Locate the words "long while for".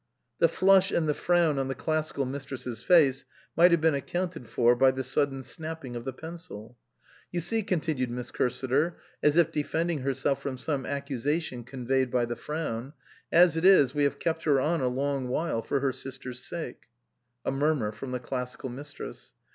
14.87-15.81